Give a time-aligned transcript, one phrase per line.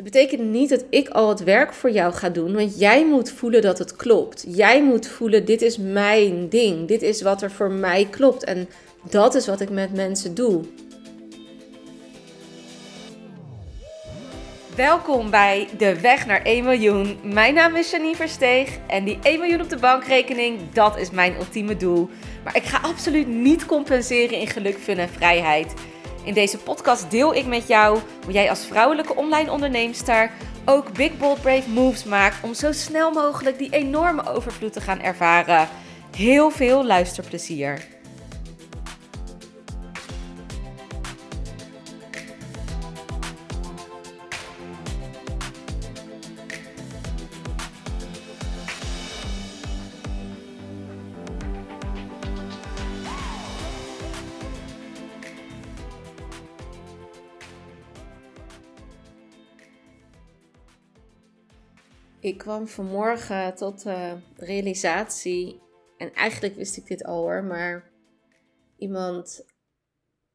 [0.00, 3.30] Dat betekent niet dat ik al het werk voor jou ga doen, want jij moet
[3.30, 4.44] voelen dat het klopt.
[4.48, 8.68] Jij moet voelen, dit is mijn ding, dit is wat er voor mij klopt en
[9.10, 10.62] dat is wat ik met mensen doe.
[14.76, 17.18] Welkom bij De Weg naar 1 miljoen.
[17.22, 21.34] Mijn naam is Janine Versteeg en die 1 miljoen op de bankrekening, dat is mijn
[21.34, 22.08] ultieme doel.
[22.44, 25.74] Maar ik ga absoluut niet compenseren in geluk, fun en vrijheid.
[26.24, 30.30] In deze podcast deel ik met jou hoe jij als vrouwelijke online onderneemster
[30.64, 35.00] ook big bold brave moves maakt om zo snel mogelijk die enorme overvloed te gaan
[35.00, 35.68] ervaren.
[36.16, 37.99] Heel veel luisterplezier.
[62.30, 65.60] Ik kwam vanmorgen tot de realisatie,
[65.96, 67.92] en eigenlijk wist ik dit al hoor, maar
[68.76, 69.46] iemand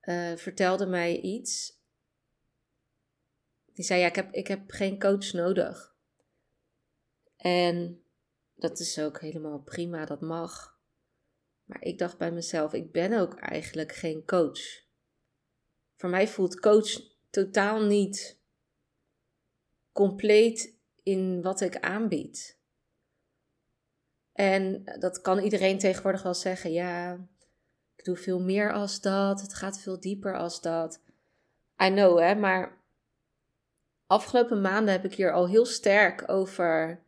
[0.01, 1.79] uh, vertelde mij iets.
[3.73, 5.95] Die zei: Ja, ik heb, ik heb geen coach nodig.
[7.37, 8.03] En
[8.55, 10.79] dat is ook helemaal prima, dat mag.
[11.63, 14.83] Maar ik dacht bij mezelf: ik ben ook eigenlijk geen coach.
[15.95, 18.39] Voor mij voelt coach totaal niet
[19.91, 20.74] compleet
[21.05, 22.59] in wat ik aanbied.
[24.33, 26.71] En dat kan iedereen tegenwoordig wel zeggen.
[26.71, 27.27] Ja,
[27.95, 29.41] ik doe veel meer als dat.
[29.41, 31.01] Het gaat veel dieper als dat.
[31.83, 32.83] I know, hè, maar
[34.07, 37.03] afgelopen maanden heb ik hier al heel sterk over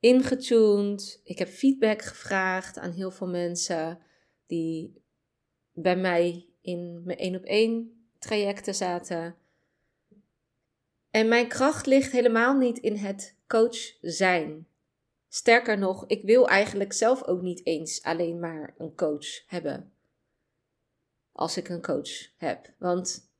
[0.00, 1.20] ingetuned.
[1.24, 3.98] Ik heb feedback gevraagd aan heel veel mensen
[4.46, 5.02] die
[5.72, 9.36] bij mij in mijn één op één trajecten zaten.
[11.16, 14.68] En mijn kracht ligt helemaal niet in het coach zijn.
[15.28, 19.92] Sterker nog, ik wil eigenlijk zelf ook niet eens alleen maar een coach hebben.
[21.32, 22.72] Als ik een coach heb.
[22.78, 23.30] Want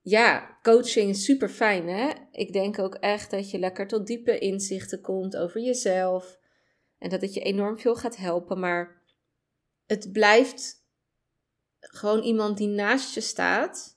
[0.00, 2.10] ja, coaching is super fijn hè.
[2.30, 6.38] Ik denk ook echt dat je lekker tot diepe inzichten komt over jezelf.
[6.98, 8.60] En dat het je enorm veel gaat helpen.
[8.60, 9.02] Maar
[9.86, 10.84] het blijft
[11.80, 13.94] gewoon iemand die naast je staat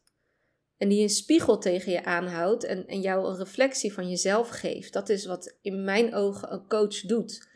[0.77, 4.93] en die een spiegel tegen je aanhoudt en, en jou een reflectie van jezelf geeft.
[4.93, 7.47] Dat is wat in mijn ogen een coach doet.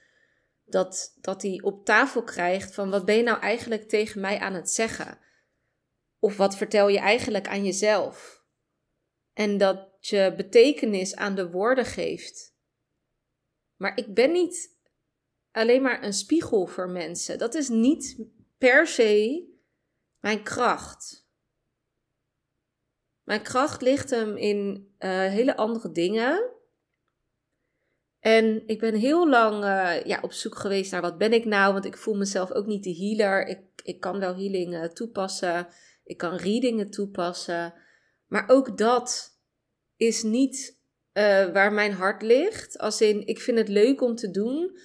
[0.65, 4.53] Dat, dat hij op tafel krijgt van wat ben je nou eigenlijk tegen mij aan
[4.53, 5.19] het zeggen?
[6.19, 8.43] Of wat vertel je eigenlijk aan jezelf?
[9.33, 12.55] En dat je betekenis aan de woorden geeft.
[13.75, 14.79] Maar ik ben niet
[15.51, 17.37] alleen maar een spiegel voor mensen.
[17.37, 18.25] Dat is niet
[18.57, 19.45] per se
[20.19, 21.29] mijn kracht.
[23.31, 26.51] Mijn kracht ligt hem in uh, hele andere dingen.
[28.19, 31.73] En ik ben heel lang uh, ja, op zoek geweest naar wat ben ik nou,
[31.73, 33.47] want ik voel mezelf ook niet de healer.
[33.47, 35.67] Ik, ik kan wel healing toepassen,
[36.03, 37.73] ik kan readingen toepassen,
[38.27, 39.39] maar ook dat
[39.95, 40.79] is niet
[41.53, 42.77] waar mijn hart ligt.
[42.77, 44.79] Als in, ik vind het leuk om te doen,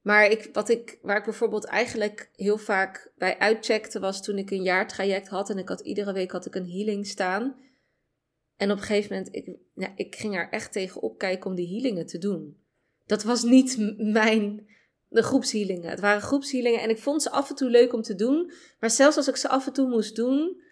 [0.00, 4.50] maar ik, wat ik, waar ik bijvoorbeeld eigenlijk heel vaak bij uitcheckte was toen ik
[4.50, 7.56] een jaartraject had en ik had iedere week had ik een healing staan.
[8.56, 11.68] En op een gegeven moment, ik, ja, ik ging er echt tegen opkijken om die
[11.68, 12.56] healingen te doen.
[13.06, 14.66] Dat was niet mijn,
[15.08, 15.90] de groepshealingen.
[15.90, 18.52] Het waren groepshealingen en ik vond ze af en toe leuk om te doen.
[18.80, 20.62] Maar zelfs als ik ze af en toe moest doen,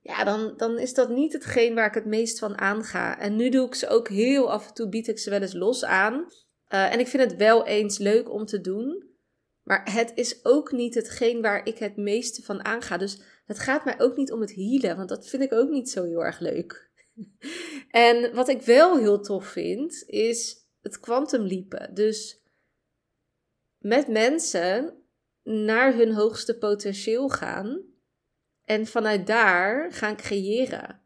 [0.00, 3.18] ja, dan, dan is dat niet hetgeen waar ik het meest van aanga.
[3.18, 5.54] En nu doe ik ze ook heel af en toe, bied ik ze wel eens
[5.54, 6.26] los aan.
[6.72, 9.10] Uh, en ik vind het wel eens leuk om te doen.
[9.62, 12.96] Maar het is ook niet hetgeen waar ik het meeste van aanga.
[12.96, 15.90] Dus het gaat mij ook niet om het healen, want dat vind ik ook niet
[15.90, 16.90] zo heel erg leuk.
[17.90, 21.94] en wat ik wel heel tof vind, is het kwantumliepen.
[21.94, 22.42] Dus
[23.78, 25.02] met mensen
[25.42, 27.82] naar hun hoogste potentieel gaan
[28.64, 31.00] en vanuit daar gaan creëren.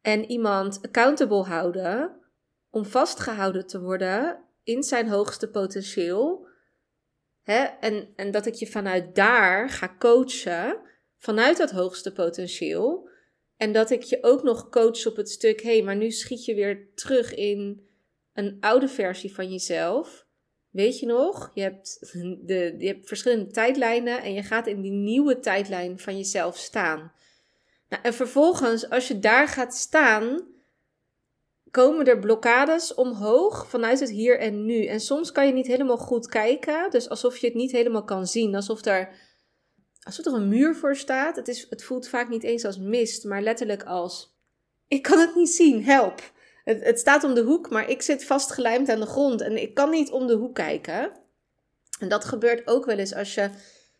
[0.00, 2.18] En iemand accountable houden
[2.70, 6.46] om vastgehouden te worden in zijn hoogste potentieel.
[7.42, 7.62] Hè?
[7.62, 10.80] En, en dat ik je vanuit daar ga coachen,
[11.18, 13.08] vanuit dat hoogste potentieel.
[13.56, 16.44] En dat ik je ook nog coach op het stuk, hé, hey, maar nu schiet
[16.44, 17.86] je weer terug in
[18.32, 20.26] een oude versie van jezelf.
[20.70, 21.50] Weet je nog?
[21.54, 21.98] Je hebt,
[22.48, 27.12] de, je hebt verschillende tijdlijnen en je gaat in die nieuwe tijdlijn van jezelf staan.
[27.88, 30.46] Nou, en vervolgens, als je daar gaat staan,
[31.78, 34.86] komen er blokkades omhoog vanuit het hier en nu.
[34.86, 38.26] En soms kan je niet helemaal goed kijken, dus alsof je het niet helemaal kan
[38.26, 38.54] zien.
[38.54, 39.08] Alsof er,
[40.02, 41.36] alsof er een muur voor staat.
[41.36, 44.36] Het, is, het voelt vaak niet eens als mist, maar letterlijk als
[44.88, 46.32] ik kan het niet zien, help.
[46.64, 49.74] Het, het staat om de hoek, maar ik zit vastgelijmd aan de grond en ik
[49.74, 51.12] kan niet om de hoek kijken.
[51.98, 53.50] En dat gebeurt ook wel eens als je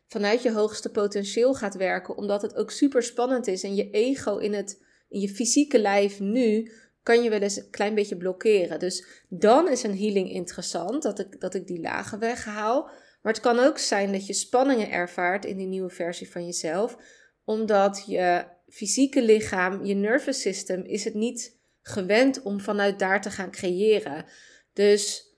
[0.06, 4.36] vanuit je hoogste potentieel gaat werken, omdat het ook super spannend is en je ego
[4.36, 6.72] in, het, in je fysieke lijf nu
[7.08, 8.78] kan je wel eens een klein beetje blokkeren.
[8.78, 12.82] Dus dan is een healing interessant, dat ik, dat ik die lagen weghaal.
[13.22, 16.96] Maar het kan ook zijn dat je spanningen ervaart in die nieuwe versie van jezelf,
[17.44, 23.31] omdat je fysieke lichaam, je nervous system, is het niet gewend om vanuit daar te
[23.31, 24.25] gaan creëren.
[24.72, 25.32] Dus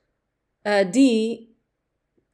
[0.62, 1.56] uh, die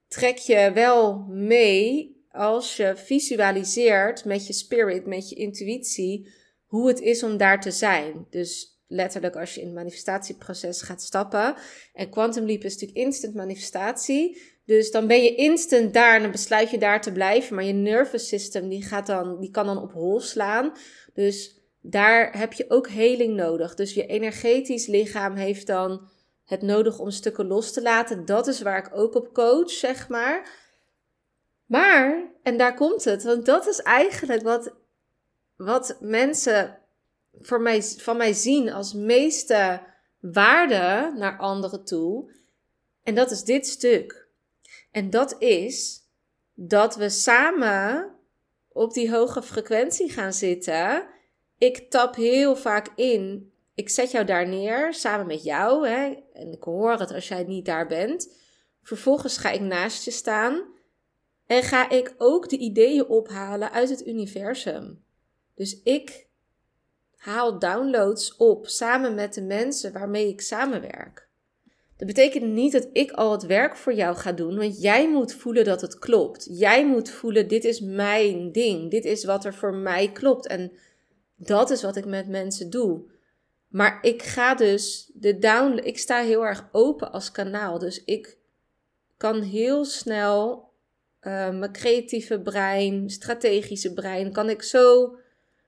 [0.09, 6.33] trek je wel mee als je visualiseert met je spirit, met je intuïtie,
[6.67, 8.27] hoe het is om daar te zijn.
[8.31, 11.55] Dus letterlijk als je in het manifestatieproces gaat stappen.
[11.93, 14.43] En Quantum Leap is natuurlijk instant manifestatie.
[14.65, 17.55] Dus dan ben je instant daar en dan besluit je daar te blijven.
[17.55, 20.73] Maar je nervous system die gaat dan, die kan dan op hol slaan.
[21.15, 23.75] Dus daar heb je ook heling nodig.
[23.75, 26.09] Dus je energetisch lichaam heeft dan
[26.45, 28.25] het nodig om stukken los te laten.
[28.25, 30.65] Dat is waar ik ook op coach, zeg maar.
[31.67, 34.75] Maar, en daar komt het, want dat is eigenlijk wat,
[35.57, 36.79] wat mensen
[37.41, 39.83] voor mij, van mij zien als meeste
[40.21, 42.35] waarde naar anderen toe.
[43.03, 44.29] En dat is dit stuk.
[44.91, 46.05] En dat is
[46.55, 48.15] dat we samen
[48.69, 51.07] op die hoge frequentie gaan zitten.
[51.59, 53.53] Ik tap heel vaak in.
[53.75, 55.89] Ik zet jou daar neer samen met jou.
[55.89, 58.35] Hè, en ik hoor het als jij niet daar bent.
[58.83, 60.75] Vervolgens ga ik naast je staan.
[61.47, 65.05] En ga ik ook de ideeën ophalen uit het universum.
[65.55, 66.26] Dus ik
[67.17, 71.29] haal downloads op samen met de mensen waarmee ik samenwerk.
[71.97, 75.35] Dat betekent niet dat ik al het werk voor jou ga doen, want jij moet
[75.35, 76.47] voelen dat het klopt.
[76.51, 80.47] Jij moet voelen: dit is mijn ding, dit is wat er voor mij klopt.
[80.47, 80.73] En
[81.37, 83.03] dat is wat ik met mensen doe.
[83.69, 87.79] Maar ik ga dus de down, ik sta heel erg open als kanaal.
[87.79, 88.39] Dus ik
[89.17, 90.65] kan heel snel
[91.21, 95.17] uh, mijn creatieve brein, strategische brein, kan ik zo,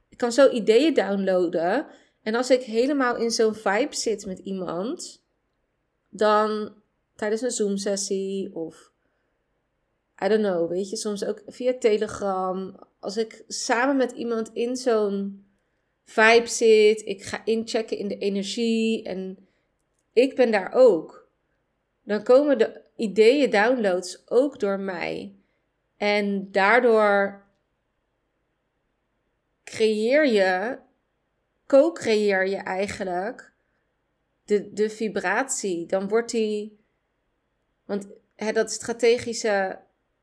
[0.09, 1.87] ik kan zo ideeën downloaden.
[2.23, 5.23] En als ik helemaal in zo'n vibe zit met iemand,
[6.09, 6.75] dan
[7.15, 8.93] tijdens een Zoom-sessie of
[10.25, 12.79] I don't know, weet je, soms ook via Telegram.
[13.01, 15.45] Als ik samen met iemand in zo'n
[16.05, 19.49] vibe zit, ik ga inchecken in de energie en
[20.13, 21.29] ik ben daar ook.
[22.05, 25.35] Dan komen de ideeën, downloads ook door mij.
[25.97, 27.47] En daardoor
[29.69, 30.79] creëer je,
[31.67, 33.53] co-creëer je eigenlijk
[34.44, 35.87] de, de vibratie.
[35.87, 36.79] Dan wordt die,
[37.85, 39.81] want hè, dat strategische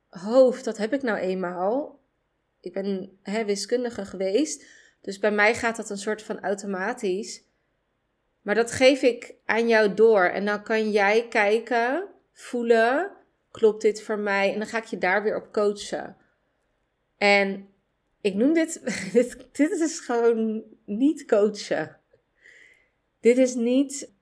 [0.09, 1.99] hoofd, dat heb ik nou eenmaal.
[2.59, 4.65] Ik ben hè, wiskundige geweest,
[5.01, 7.43] dus bij mij gaat dat een soort van automatisch.
[8.41, 13.11] Maar dat geef ik aan jou door en dan kan jij kijken, voelen
[13.51, 14.53] klopt dit voor mij?
[14.53, 16.17] En dan ga ik je daar weer op coachen.
[17.17, 17.69] En
[18.25, 18.81] ik noem dit,
[19.13, 21.99] dit, dit is gewoon niet coachen.
[23.19, 24.13] Dit is niet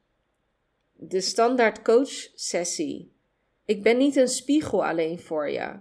[0.94, 3.11] de standaard coach sessie.
[3.65, 5.79] Ik ben niet een spiegel alleen voor je.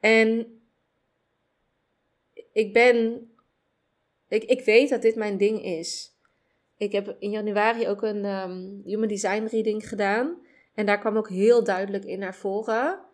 [0.00, 0.60] En
[2.52, 3.30] ik ben,
[4.28, 6.16] ik, ik weet dat dit mijn ding is.
[6.76, 10.46] Ik heb in januari ook een um, Human Design reading gedaan.
[10.74, 13.10] En daar kwam ook heel duidelijk in naar voren.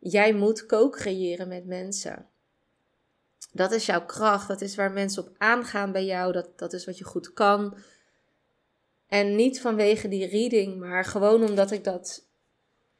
[0.00, 2.26] Jij moet co-creëren met mensen.
[3.52, 4.48] Dat is jouw kracht.
[4.48, 6.32] Dat is waar mensen op aangaan bij jou.
[6.32, 7.76] Dat, dat is wat je goed kan.
[9.08, 12.26] En niet vanwege die reading, maar gewoon omdat ik dat,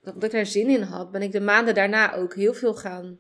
[0.03, 3.19] dat ik er zin in had, ben ik de maanden daarna ook heel veel gaan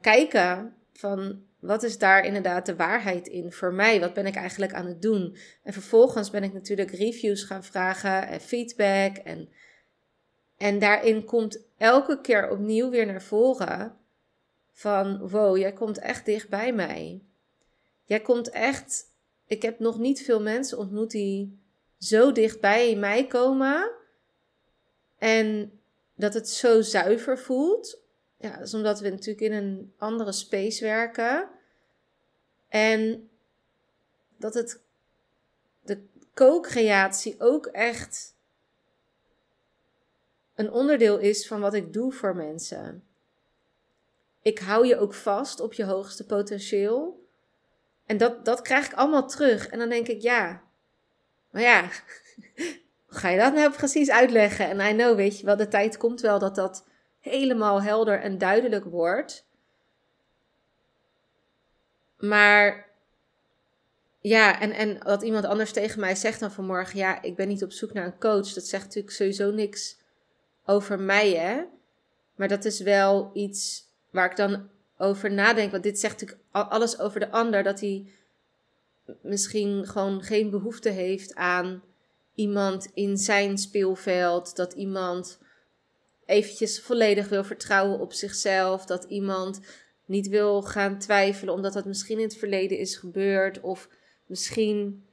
[0.00, 4.00] kijken van wat is daar inderdaad de waarheid in voor mij?
[4.00, 5.36] Wat ben ik eigenlijk aan het doen?
[5.62, 9.16] En vervolgens ben ik natuurlijk reviews gaan vragen en feedback.
[9.16, 9.48] En,
[10.56, 13.98] en daarin komt elke keer opnieuw weer naar voren
[14.72, 17.22] van wow, jij komt echt dicht bij mij.
[18.04, 19.12] Jij komt echt.
[19.46, 21.58] Ik heb nog niet veel mensen ontmoet die
[21.98, 23.90] zo dicht bij mij komen.
[25.18, 25.78] En
[26.14, 28.00] dat het zo zuiver voelt.
[28.36, 31.48] Ja, dat is omdat we natuurlijk in een andere space werken.
[32.68, 33.30] En
[34.36, 34.80] dat het
[35.82, 38.34] de co-creatie ook echt
[40.60, 43.04] een onderdeel is van wat ik doe voor mensen.
[44.42, 47.28] Ik hou je ook vast op je hoogste potentieel.
[48.06, 49.66] En dat, dat krijg ik allemaal terug.
[49.68, 50.62] En dan denk ik, ja,
[51.50, 51.88] maar ja,
[53.08, 54.68] ga je dat nou precies uitleggen?
[54.68, 56.86] En I know, weet je wel, de tijd komt wel dat dat
[57.20, 59.46] helemaal helder en duidelijk wordt.
[62.18, 62.88] Maar
[64.20, 67.62] ja, en, en wat iemand anders tegen mij zegt dan vanmorgen, ja, ik ben niet
[67.62, 68.52] op zoek naar een coach.
[68.52, 69.99] Dat zegt natuurlijk sowieso niks
[70.64, 71.62] over mij, hè.
[72.34, 75.70] Maar dat is wel iets waar ik dan over nadenk.
[75.70, 77.62] Want dit zegt natuurlijk alles over de ander.
[77.62, 78.06] Dat hij
[79.22, 81.82] misschien gewoon geen behoefte heeft aan
[82.34, 84.56] iemand in zijn speelveld.
[84.56, 85.38] Dat iemand
[86.26, 88.84] eventjes volledig wil vertrouwen op zichzelf.
[88.86, 89.60] Dat iemand
[90.04, 93.60] niet wil gaan twijfelen omdat dat misschien in het verleden is gebeurd.
[93.60, 93.88] Of
[94.26, 95.04] misschien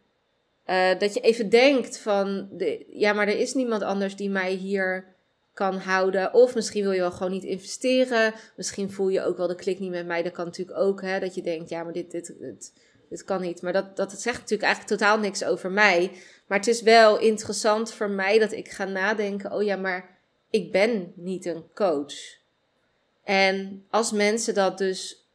[0.68, 4.54] uh, dat je even denkt van, de, ja, maar er is niemand anders die mij
[4.54, 5.16] hier
[5.58, 6.34] kan houden.
[6.34, 8.34] Of misschien wil je wel gewoon niet investeren.
[8.56, 10.24] Misschien voel je ook wel de klik niet met mij.
[10.24, 12.74] Dat kan natuurlijk ook, hè, dat je denkt, ja, maar dit, dit, dit,
[13.10, 13.62] dit kan niet.
[13.62, 16.12] Maar dat, dat zegt natuurlijk eigenlijk totaal niks over mij.
[16.48, 20.18] Maar het is wel interessant voor mij dat ik ga nadenken, oh ja, maar
[20.50, 22.16] ik ben niet een coach.
[23.24, 25.28] En als mensen dat dus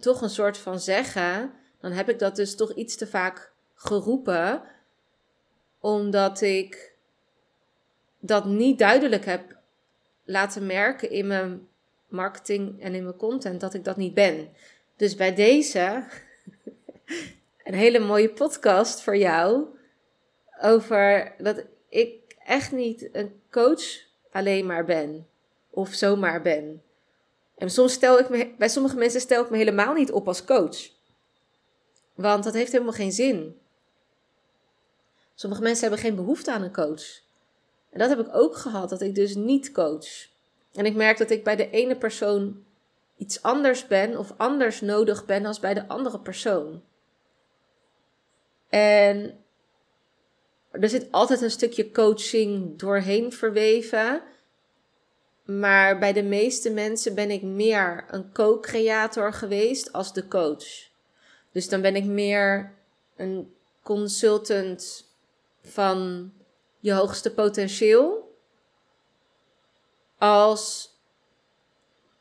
[0.00, 4.62] toch een soort van zeggen, dan heb ik dat dus toch iets te vaak geroepen,
[5.80, 6.91] omdat ik
[8.24, 9.56] dat niet duidelijk heb
[10.24, 11.68] laten merken in mijn
[12.08, 14.48] marketing en in mijn content dat ik dat niet ben.
[14.96, 16.04] Dus bij deze
[17.64, 19.66] een hele mooie podcast voor jou
[20.60, 23.82] over dat ik echt niet een coach
[24.30, 25.26] alleen maar ben
[25.70, 26.82] of zomaar ben.
[27.56, 30.44] En soms stel ik me, bij sommige mensen stel ik me helemaal niet op als
[30.44, 30.90] coach.
[32.14, 33.60] Want dat heeft helemaal geen zin.
[35.34, 37.22] Sommige mensen hebben geen behoefte aan een coach.
[37.92, 40.28] En dat heb ik ook gehad, dat ik dus niet coach.
[40.74, 42.64] En ik merk dat ik bij de ene persoon
[43.16, 46.82] iets anders ben of anders nodig ben als bij de andere persoon.
[48.68, 49.38] En
[50.70, 54.22] er zit altijd een stukje coaching doorheen verweven.
[55.44, 60.90] Maar bij de meeste mensen ben ik meer een co-creator geweest als de coach.
[61.52, 62.74] Dus dan ben ik meer
[63.16, 65.10] een consultant
[65.62, 66.30] van
[66.82, 68.36] je hoogste potentieel.
[70.18, 70.90] Als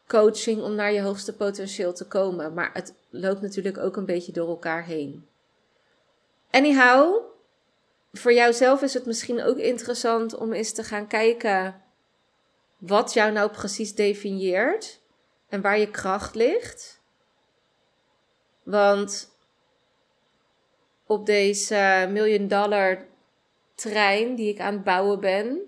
[0.08, 2.53] coaching om naar je hoogste potentieel te komen.
[2.53, 5.27] Maar het loopt natuurlijk ook een beetje door elkaar heen.
[6.51, 7.24] Anyhow,
[8.13, 11.82] voor jouzelf is het misschien ook interessant om eens te gaan kijken
[12.77, 15.01] wat jou nou precies definieert
[15.50, 17.01] en waar je kracht ligt.
[18.63, 19.36] Want
[21.06, 23.10] op deze miljoen dollar
[23.82, 25.62] trein die ik aan het bouwen ben,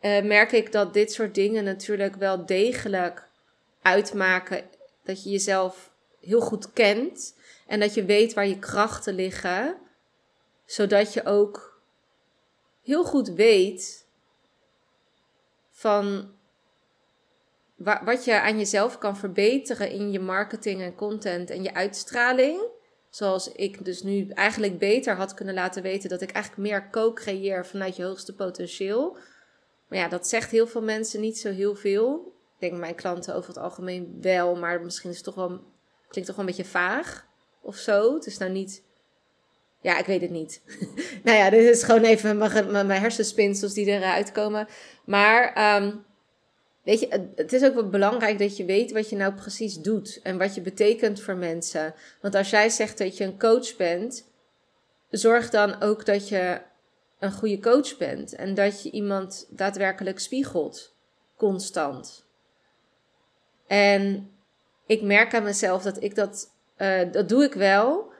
[0.00, 3.28] uh, merk ik dat dit soort dingen natuurlijk wel degelijk
[3.82, 4.64] uitmaken
[5.04, 7.34] dat je jezelf heel goed kent
[7.66, 9.78] en dat je weet waar je krachten liggen,
[10.64, 11.80] zodat je ook
[12.82, 14.06] heel goed weet
[15.70, 16.34] van
[18.04, 22.60] wat je aan jezelf kan verbeteren in je marketing en content en je uitstraling.
[23.12, 27.66] Zoals ik dus nu eigenlijk beter had kunnen laten weten dat ik eigenlijk meer co-creëer
[27.66, 29.16] vanuit je hoogste potentieel.
[29.88, 32.34] Maar ja, dat zegt heel veel mensen niet zo heel veel.
[32.54, 35.48] Ik denk mijn klanten over het algemeen wel, maar misschien is het toch wel,
[36.08, 37.26] klinkt toch wel een beetje vaag
[37.60, 38.14] of zo.
[38.14, 38.82] Het is nou niet.
[39.80, 40.62] Ja, ik weet het niet.
[41.24, 44.66] nou ja, dit is gewoon even mijn, mijn hersenspinsels die eruit komen.
[45.04, 46.04] Maar um,
[46.82, 50.20] weet je, het is ook wel belangrijk dat je weet wat je nou precies doet
[50.22, 51.94] en wat je betekent voor mensen.
[52.20, 54.30] Want als jij zegt dat je een coach bent,
[55.10, 56.60] zorg dan ook dat je
[57.18, 60.94] een goede coach bent en dat je iemand daadwerkelijk spiegelt,
[61.36, 62.26] constant.
[63.66, 64.30] En
[64.86, 68.12] ik merk aan mezelf dat ik dat, uh, dat doe ik wel,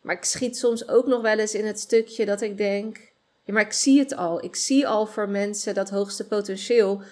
[0.00, 3.12] maar ik schiet soms ook nog wel eens in het stukje dat ik denk,
[3.44, 4.44] ja, maar ik zie het al.
[4.44, 7.02] Ik zie al voor mensen dat hoogste potentieel.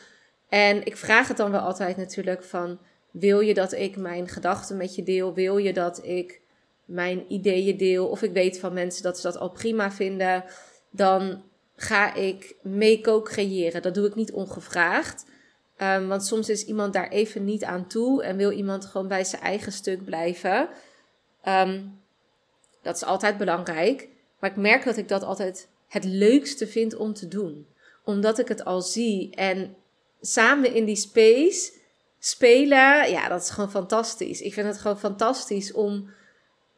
[0.54, 2.78] En ik vraag het dan wel altijd natuurlijk van,
[3.10, 5.34] wil je dat ik mijn gedachten met je deel?
[5.34, 6.40] Wil je dat ik
[6.84, 8.08] mijn ideeën deel?
[8.08, 10.44] Of ik weet van mensen dat ze dat al prima vinden
[10.90, 11.42] dan
[11.76, 13.82] ga ik mee co-creëren.
[13.82, 15.26] Dat doe ik niet ongevraagd.
[15.78, 19.24] Um, want soms is iemand daar even niet aan toe en wil iemand gewoon bij
[19.24, 20.68] zijn eigen stuk blijven.
[21.48, 22.00] Um,
[22.82, 24.08] dat is altijd belangrijk.
[24.40, 27.66] Maar ik merk dat ik dat altijd het leukste vind om te doen.
[28.04, 29.76] Omdat ik het al zie en
[30.26, 31.72] samen in die space
[32.18, 34.40] spelen, ja, dat is gewoon fantastisch.
[34.40, 36.10] Ik vind het gewoon fantastisch om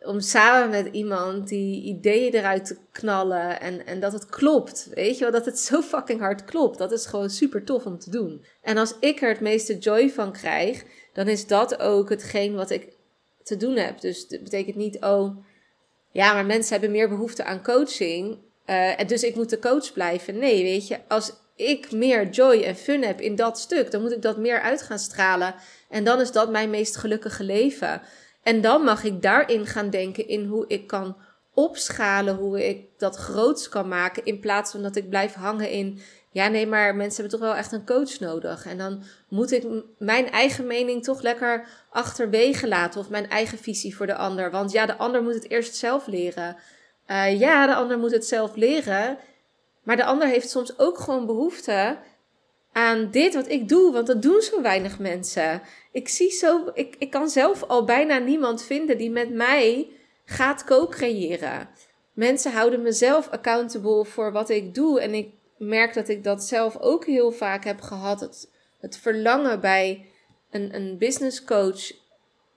[0.06, 4.88] om samen met iemand die ideeën eruit te knallen en, en dat het klopt.
[4.94, 6.78] Weet je wel, dat het zo fucking hard klopt.
[6.78, 8.44] Dat is gewoon super tof om te doen.
[8.62, 12.70] En als ik er het meeste joy van krijg, dan is dat ook hetgeen wat
[12.70, 12.88] ik
[13.42, 14.00] te doen heb.
[14.00, 15.36] Dus dat betekent niet, oh,
[16.12, 18.38] ja, maar mensen hebben meer behoefte aan coaching.
[18.66, 20.38] Uh, dus ik moet de coach blijven.
[20.38, 24.12] Nee, weet je, als ik meer joy en fun heb in dat stuk, dan moet
[24.12, 25.54] ik dat meer uit gaan stralen.
[25.88, 28.02] En dan is dat mijn meest gelukkige leven.
[28.42, 31.16] En dan mag ik daarin gaan denken in hoe ik kan
[31.54, 34.24] opschalen, hoe ik dat groots kan maken.
[34.24, 36.00] In plaats van dat ik blijf hangen in.
[36.30, 38.66] Ja, nee, maar mensen hebben toch wel echt een coach nodig.
[38.66, 39.64] En dan moet ik
[39.98, 43.00] mijn eigen mening toch lekker achterwege laten.
[43.00, 44.50] Of mijn eigen visie voor de ander.
[44.50, 46.56] Want ja, de ander moet het eerst zelf leren.
[47.06, 49.18] Uh, ja, de ander moet het zelf leren.
[49.86, 51.98] Maar de ander heeft soms ook gewoon behoefte
[52.72, 55.62] aan dit wat ik doe, want dat doen zo weinig mensen.
[55.92, 59.88] Ik zie zo, ik, ik kan zelf al bijna niemand vinden die met mij
[60.24, 61.68] gaat co-creëren.
[62.12, 65.00] Mensen houden mezelf accountable voor wat ik doe.
[65.00, 65.28] En ik
[65.58, 68.20] merk dat ik dat zelf ook heel vaak heb gehad.
[68.20, 68.50] Het,
[68.80, 70.06] het verlangen bij
[70.50, 71.92] een, een business coach.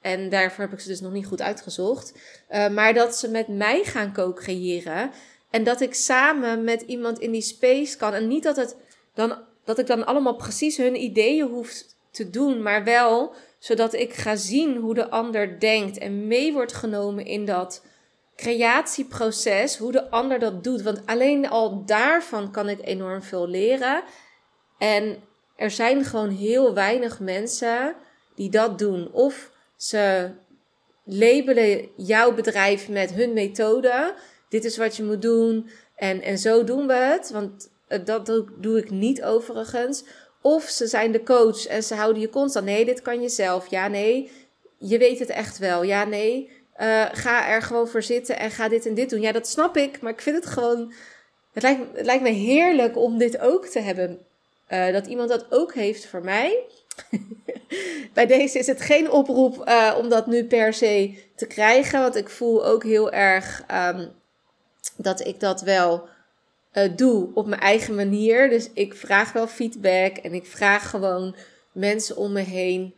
[0.01, 2.13] En daarvoor heb ik ze dus nog niet goed uitgezocht.
[2.51, 5.11] Uh, maar dat ze met mij gaan co-creëren.
[5.49, 8.13] En dat ik samen met iemand in die space kan.
[8.13, 8.75] En niet dat, het
[9.13, 12.61] dan, dat ik dan allemaal precies hun ideeën hoef te doen.
[12.61, 15.97] Maar wel zodat ik ga zien hoe de ander denkt.
[15.97, 17.85] En mee wordt genomen in dat
[18.35, 19.77] creatieproces.
[19.77, 20.81] Hoe de ander dat doet.
[20.81, 24.03] Want alleen al daarvan kan ik enorm veel leren.
[24.77, 25.23] En
[25.55, 27.95] er zijn gewoon heel weinig mensen
[28.35, 29.11] die dat doen.
[29.11, 30.31] Of ze
[31.03, 34.13] labelen jouw bedrijf met hun methode
[34.49, 37.29] dit is wat je moet doen en, en zo doen we het.
[37.29, 37.69] Want
[38.05, 38.25] dat
[38.57, 40.03] doe ik niet overigens.
[40.41, 42.65] Of ze zijn de coach en ze houden je constant.
[42.65, 43.67] Nee, dit kan je zelf.
[43.67, 44.31] Ja, nee,
[44.77, 45.83] je weet het echt wel.
[45.83, 46.49] Ja, nee,
[46.81, 49.21] uh, ga er gewoon voor zitten en ga dit en dit doen.
[49.21, 50.93] Ja, dat snap ik, maar ik vind het gewoon...
[51.53, 54.19] Het lijkt, lijkt me heerlijk om dit ook te hebben.
[54.69, 56.63] Uh, dat iemand dat ook heeft voor mij.
[58.13, 62.01] Bij deze is het geen oproep om dat nu per se te krijgen.
[62.01, 64.11] Want ik voel ook heel erg um,
[65.01, 66.07] dat ik dat wel
[66.73, 68.49] uh, doe op mijn eigen manier.
[68.49, 71.35] Dus ik vraag wel feedback en ik vraag gewoon
[71.71, 72.93] mensen om me heen.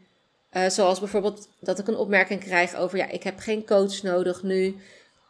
[0.53, 4.43] Uh, zoals bijvoorbeeld dat ik een opmerking krijg over, ja, ik heb geen coach nodig
[4.43, 4.75] nu.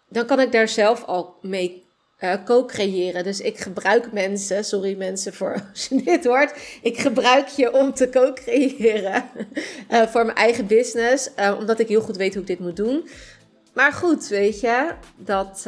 [0.09, 1.83] Dan kan ik daar zelf al mee
[2.19, 3.23] uh, co-creëren.
[3.23, 6.53] Dus ik gebruik mensen, sorry mensen voor als je dit hoort.
[6.81, 9.23] Ik gebruik je om te co-creëren
[10.11, 11.29] voor mijn eigen business.
[11.59, 13.09] Omdat ik heel goed weet hoe ik dit moet doen.
[13.73, 15.65] Maar goed, weet je, dat,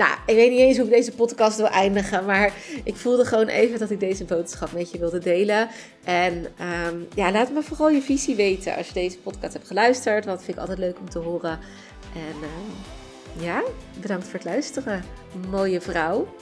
[0.00, 2.24] nou, ik weet niet eens hoe ik deze podcast wil eindigen.
[2.24, 2.52] Maar
[2.84, 5.68] ik voelde gewoon even dat ik deze boodschap met je wilde delen.
[6.04, 6.46] En
[6.88, 10.24] um, ja, laat me vooral je visie weten als je deze podcast hebt geluisterd.
[10.24, 11.58] Want dat vind ik altijd leuk om te horen.
[12.14, 13.62] En uh, ja,
[14.00, 15.04] bedankt voor het luisteren.
[15.50, 16.34] Mooie vrouw.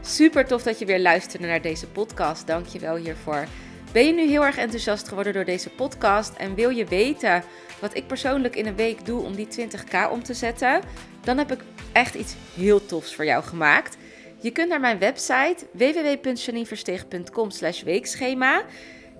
[0.00, 2.46] Super tof dat je weer luisterde naar deze podcast.
[2.46, 3.46] Dank je wel hiervoor.
[3.92, 7.42] Ben je nu heel erg enthousiast geworden door deze podcast en wil je weten
[7.80, 10.80] wat ik persoonlijk in een week doe om die 20k om te zetten?
[11.24, 11.60] Dan heb ik
[11.92, 13.96] echt iets heel tofs voor jou gemaakt.
[14.40, 17.48] Je kunt naar mijn website www.janineversteeg.com
[17.84, 18.62] weekschema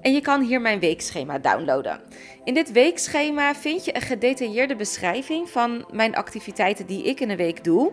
[0.00, 2.00] en je kan hier mijn weekschema downloaden.
[2.44, 7.36] In dit weekschema vind je een gedetailleerde beschrijving van mijn activiteiten die ik in een
[7.36, 7.92] week doe.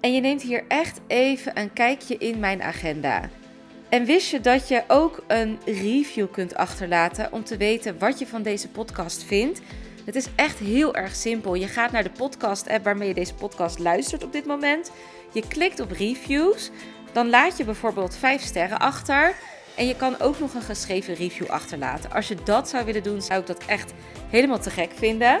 [0.00, 3.30] En je neemt hier echt even een kijkje in mijn agenda.
[3.88, 8.26] En wist je dat je ook een review kunt achterlaten om te weten wat je
[8.26, 9.60] van deze podcast vindt?
[10.08, 11.54] Het is echt heel erg simpel.
[11.54, 14.90] Je gaat naar de podcast-app waarmee je deze podcast luistert op dit moment.
[15.32, 16.70] Je klikt op reviews.
[17.12, 19.34] Dan laat je bijvoorbeeld 5 sterren achter.
[19.76, 22.10] En je kan ook nog een geschreven review achterlaten.
[22.10, 23.92] Als je dat zou willen doen, zou ik dat echt
[24.30, 25.40] helemaal te gek vinden.